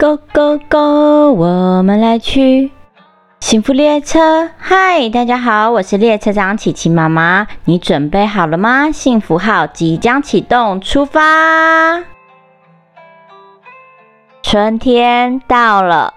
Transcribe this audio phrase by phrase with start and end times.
[0.00, 2.70] Go Go Go，我们来去
[3.40, 4.48] 幸福列车。
[4.56, 7.48] 嗨，大家好，我是列车长琪琪妈妈。
[7.64, 8.92] 你准备好了吗？
[8.92, 12.04] 幸福号即将启动，出发！
[14.40, 16.14] 春天到了，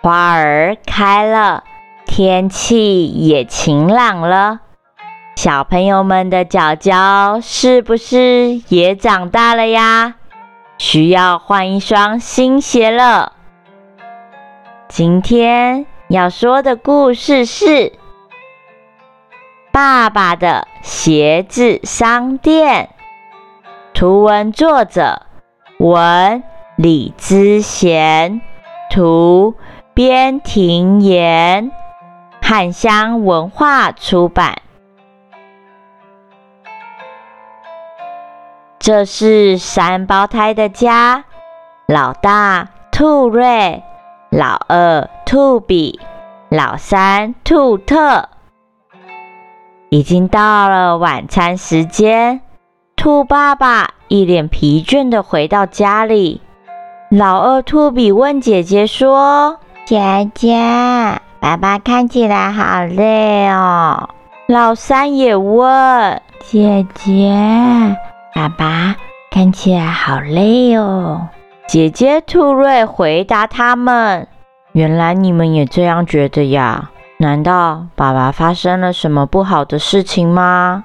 [0.00, 1.64] 花儿开了，
[2.06, 4.60] 天气也晴朗了。
[5.34, 10.14] 小朋友们的脚脚是不是也长大了呀？
[10.86, 13.32] 需要换一双新鞋了。
[14.86, 17.66] 今天要说的故事是
[19.72, 22.90] 《爸爸的鞋子商店》，
[23.98, 25.22] 图文作者
[25.78, 26.44] 文
[26.76, 28.42] 李之贤，
[28.90, 29.54] 图
[29.94, 31.72] 边庭言，
[32.42, 34.60] 汉香文化出版。
[38.84, 41.24] 这是三胞胎的家，
[41.88, 43.82] 老大兔瑞，
[44.28, 45.98] 老二兔比，
[46.50, 48.28] 老三兔特。
[49.88, 52.42] 已经到了晚餐时间，
[52.94, 56.42] 兔爸爸一脸疲倦的回到家里。
[57.08, 60.58] 老二兔比问姐姐说：“姐姐，
[61.40, 64.10] 爸爸看起来好累哦。”
[64.46, 67.96] 老三也问：“姐姐。”
[68.34, 68.96] 爸爸
[69.30, 71.28] 看起来好累哦。
[71.68, 74.26] 姐姐兔瑞回答他们
[74.74, 76.90] ：“原来你们也这样觉得呀？
[77.18, 80.82] 难道爸爸发生了什么不好的事情吗？”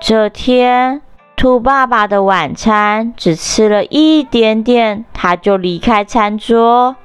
[0.00, 1.00] 这天，
[1.36, 6.96] 兔爸爸的晚餐只吃了一点点，他就离开餐桌。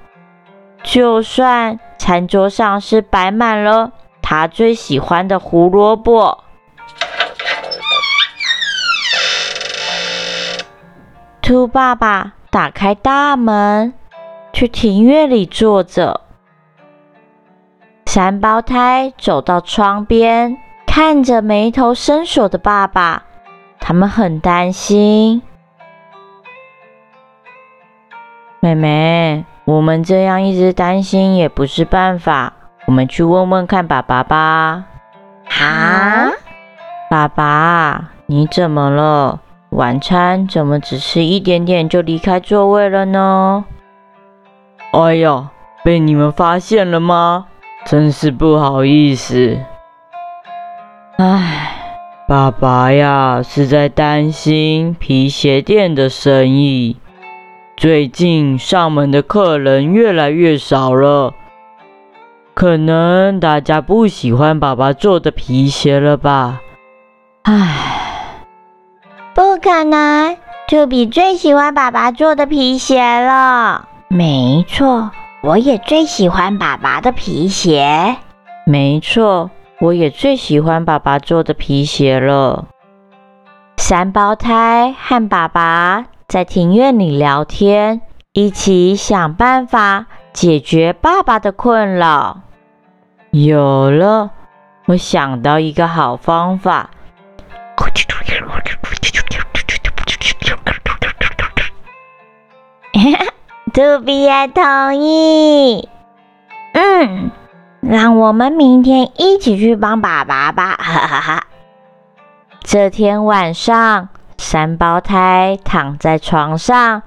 [0.82, 3.92] 就算餐桌上是摆满了
[4.24, 6.40] 他最喜欢的胡萝卜。
[11.48, 13.94] 兔爸爸打开大门，
[14.52, 16.20] 去庭院里坐着。
[18.06, 23.24] 三胞胎走到窗边，看着眉头深锁的爸爸，
[23.80, 25.42] 他们很担心。
[28.60, 32.52] 妹妹，我们这样一直担心也不是办法，
[32.88, 34.84] 我们去问问看爸爸吧。
[35.62, 36.28] 啊，
[37.10, 39.40] 爸爸，你怎么了？
[39.72, 43.66] 晚餐怎么只吃一点点就离开座位了呢？
[44.94, 45.52] 哎呀，
[45.84, 47.48] 被你们发现了吗？
[47.86, 49.60] 真是不好意思。
[51.18, 51.76] 唉，
[52.28, 56.98] 爸爸呀，是在担心皮鞋店的生意。
[57.76, 61.34] 最近上门的客人越来越少了，
[62.54, 66.62] 可能大家不喜欢爸爸做的皮鞋了吧？
[67.44, 67.87] 唉。
[69.58, 70.38] 不可能，
[70.68, 73.88] 兔比最喜欢爸爸做的皮鞋了。
[74.08, 75.10] 没错，
[75.42, 78.18] 我也最喜欢爸爸的皮鞋。
[78.68, 82.66] 没错，我也最喜欢爸爸做的皮鞋了。
[83.78, 88.02] 三胞胎和爸爸在庭院里聊天，
[88.34, 92.42] 一起想办法解决爸爸的困扰。
[93.32, 94.30] 有了，
[94.86, 96.92] 我想到一个好方法。
[103.74, 105.88] 兔比也同意。
[106.74, 107.32] 嗯，
[107.82, 110.76] 让我们明天一起去帮爸爸吧。
[110.80, 111.44] 哈哈哈。
[112.62, 117.04] 这天晚上，三胞胎躺在床上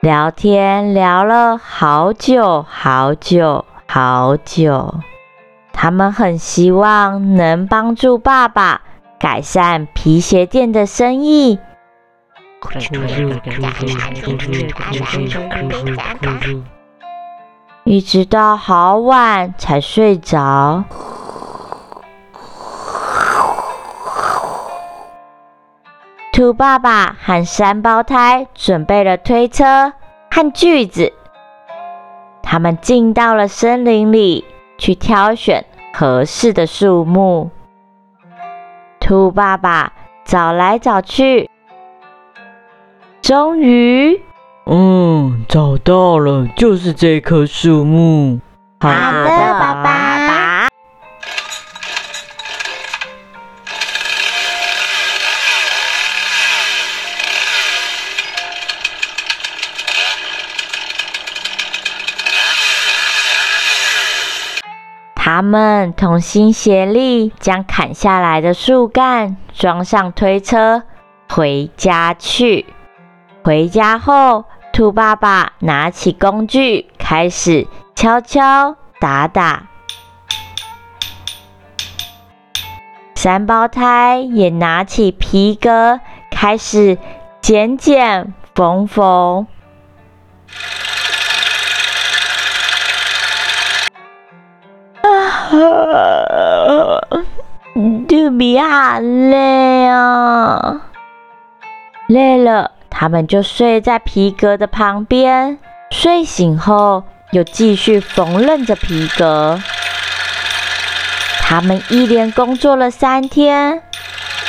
[0.00, 4.94] 聊天，聊了好久好久好久。
[5.72, 8.82] 他们很希望能帮助爸爸
[9.18, 11.58] 改善皮鞋店的生意。
[17.84, 20.84] 一直到好晚才睡着。
[26.32, 29.92] 兔爸爸和三胞胎准备了推车
[30.30, 31.12] 和锯子，
[32.42, 34.44] 他们进到了森林里
[34.78, 37.50] 去挑选合适的树木。
[38.98, 39.92] 兔爸爸
[40.24, 41.51] 找来找去。
[43.22, 44.20] 终于，
[44.66, 48.40] 嗯，找到了，就是这棵树木。
[48.80, 50.68] 好的，爸爸。
[65.14, 70.82] 他们同心协力，将砍下来的树干装上推车，
[71.28, 72.66] 回家去。
[73.44, 77.66] 回家后，兔爸爸拿起工具，开始
[77.96, 79.64] 敲敲打打。
[83.16, 85.98] 三胞胎也拿起皮革，
[86.30, 86.98] 开始
[87.40, 89.46] 剪剪缝缝。
[95.00, 95.50] 啊，
[98.08, 100.82] 肚皮好累啊！
[102.06, 105.58] 累了，他们就睡在皮革的旁边。
[105.90, 107.02] 睡醒后，
[107.32, 109.60] 又继续缝纫着皮革。
[111.40, 113.82] 他们一连工作了三天，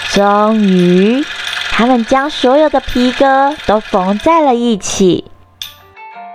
[0.10, 1.24] 终于，
[1.72, 5.32] 他们将所有的皮革都缝在了一起。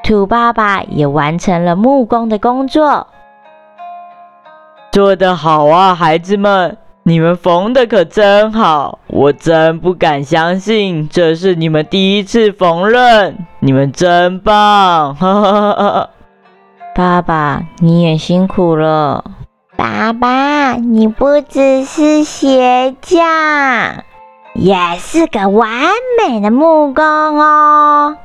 [0.03, 3.07] 兔爸爸也完成了木工的工作。
[4.91, 6.77] 做得好啊，孩子们！
[7.09, 15.17] 你们缝的可真好，我真不敢相信这是你们第一次缝纫，你们真棒！
[16.95, 19.25] 爸爸，你也辛苦了。
[19.75, 23.25] 爸爸，你不只是鞋匠，
[24.53, 25.71] 也是个完
[26.21, 28.19] 美的木工哦。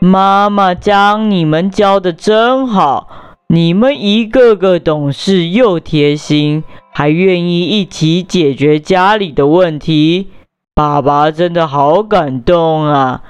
[0.00, 3.06] 妈妈将你们教的真好，
[3.46, 6.64] 你们一个个懂事又贴心。
[6.96, 10.30] 还愿意一起解决家里的问题，
[10.76, 13.22] 爸爸真的好感动啊！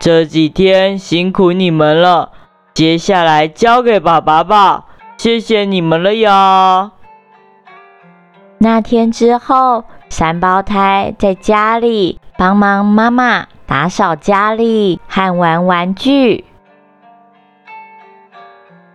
[0.00, 2.32] 这几天辛苦你们了，
[2.74, 4.86] 接下来交给爸爸吧，
[5.16, 6.90] 谢谢你们了呀！
[8.58, 16.44] 那天之后，三胞胎在家里帮忙妈妈打扫家里和玩玩具。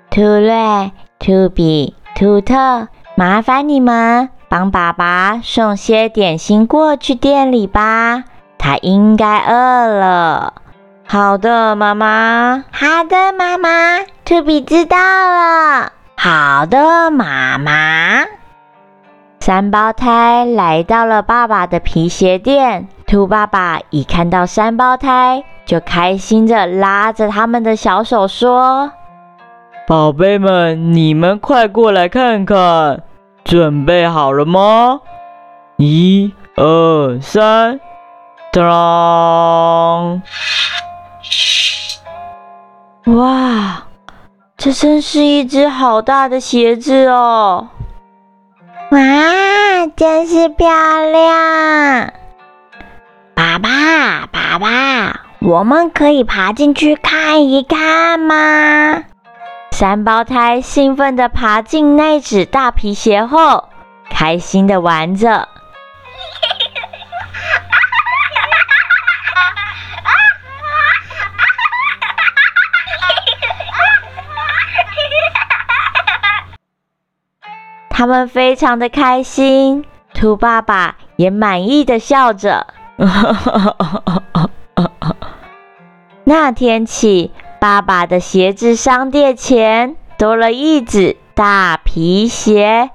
[0.10, 2.90] 兔瑞、兔比、兔特。
[3.20, 8.26] 麻烦你们帮爸爸送些点心过去店里吧，
[8.60, 10.54] 他应该饿了。
[11.04, 12.66] 好的，妈妈。
[12.72, 14.02] 好的，妈妈。
[14.24, 15.92] 兔比知道了。
[16.16, 18.24] 好的，妈妈。
[19.40, 28.92] 三胞胎来到了爸爸的皮鞋店，兔爸爸一看到三胞胎，就开心的拉着他们的小手说
[29.88, 33.04] ：“宝贝们，你们快过来看看。”
[33.46, 35.00] 准备好了吗？
[35.78, 37.80] 一、二、三，
[38.52, 40.22] 当！
[43.06, 43.86] 哇，
[44.58, 47.70] 这真是一只好大的鞋子哦！
[48.92, 49.00] 哇，
[49.96, 50.68] 真是漂
[51.10, 52.12] 亮！
[53.34, 59.06] 爸爸，爸爸，我们可以爬进去看一看吗？
[59.80, 63.70] 三胞胎兴奋地爬进那只大皮鞋后，
[64.10, 65.48] 开心地玩着。
[77.92, 79.86] 他们非常的开心，
[80.16, 82.66] 兔爸爸也满意的笑着。
[86.24, 87.32] 那天起。
[87.68, 92.92] 爸爸的鞋子商店前多了一只大皮鞋，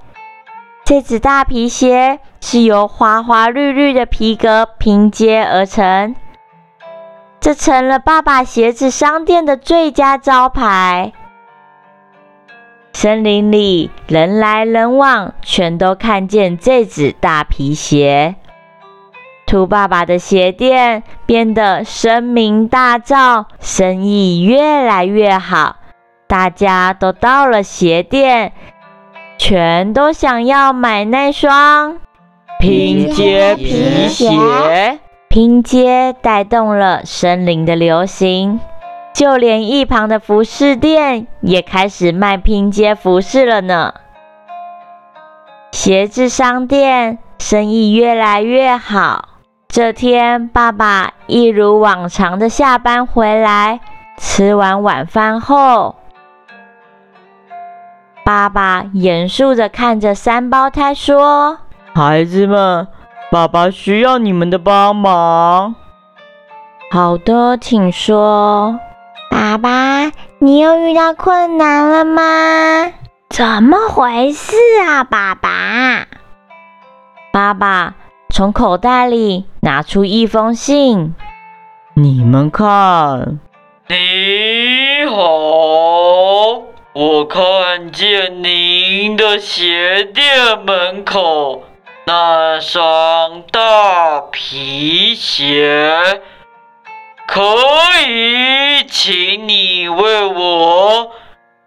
[0.82, 6.16] 这只大皮鞋是由花花绿绿的皮革拼接而成，
[7.38, 11.12] 这成了爸爸鞋子商店的最佳招牌。
[12.94, 18.36] 森林里人来人往，全都看见这只大皮鞋。
[19.52, 25.76] 兔爸爸的鞋店变得声名大噪，生意越来越好，
[26.26, 28.54] 大家都到了鞋店，
[29.36, 31.98] 全都想要买那双
[32.58, 34.98] 拼接皮鞋。
[35.28, 38.58] 拼接带动了森林的流行，
[39.12, 43.92] 就连一旁的服饰店也开始卖拼接服饰了呢。
[45.72, 49.28] 鞋子商店生意越来越好。
[49.72, 53.80] 这天，爸爸一如往常的下班回来，
[54.18, 55.96] 吃完晚饭后，
[58.22, 61.56] 爸爸严肃的看着三胞胎说
[61.96, 62.86] ：“孩子们，
[63.30, 65.74] 爸爸需要你们的帮忙。
[66.92, 68.78] ”“好的，请说。
[69.32, 72.92] ”“爸爸，你又遇到困难了吗？
[73.30, 74.54] 怎么回事
[74.86, 76.06] 啊，爸爸？”
[77.32, 77.94] 爸爸。
[78.34, 81.14] 从口袋里拿出一封信，
[81.92, 83.38] 你们看。
[83.88, 86.62] 你好，
[86.94, 91.64] 我看见您的鞋店门口
[92.06, 96.22] 那双大皮鞋，
[97.26, 97.42] 可
[98.08, 101.10] 以请你为我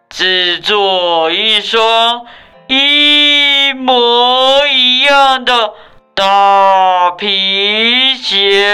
[0.09, 2.25] 制作一双
[2.65, 5.73] 一模一样的
[6.17, 8.65] 大皮鞋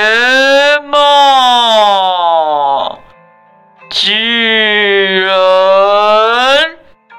[0.86, 1.00] 吗？
[3.90, 5.32] 巨人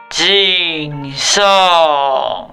[0.08, 2.52] 敬上。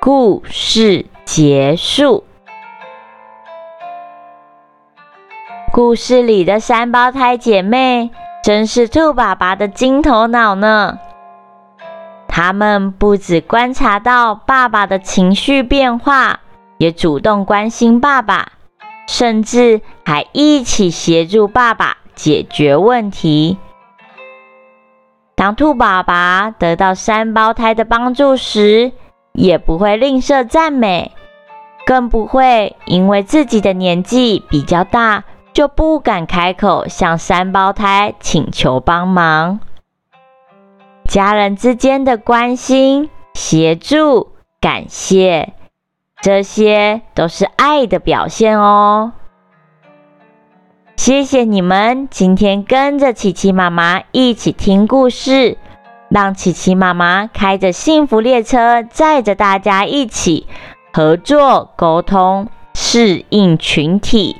[0.00, 2.24] 故事结束。
[5.72, 8.10] 故事里的三胞胎姐妹
[8.42, 10.98] 真是兔爸爸的金头脑呢。
[12.28, 16.40] 他们不只观察到爸爸的情绪变化，
[16.78, 18.52] 也主动关心爸爸，
[19.08, 23.58] 甚至还一起协助爸爸解决问题。
[25.34, 28.92] 当兔爸爸得到三胞胎的帮助时，
[29.32, 31.12] 也不会吝啬赞美，
[31.84, 35.24] 更不会因为自己的年纪比较大
[35.60, 39.60] 就不敢开口向三胞胎请求帮忙。
[41.06, 45.52] 家人之间的关心、协助、感谢，
[46.22, 49.12] 这些都是爱的表现哦。
[50.96, 55.58] 谢谢你们今天跟着琪琪妈妈一起听故事。
[56.08, 60.46] 让琪琪妈妈开着幸福列车，载着大家一起
[60.94, 64.39] 合作沟通，适应群体。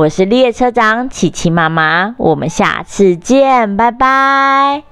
[0.00, 4.89] 我是列车长琪琪妈妈，我们下次见，拜拜。